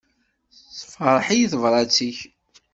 Tessefṛeḥ-iyi 0.55 1.47
tebrat-ik. 1.51 2.19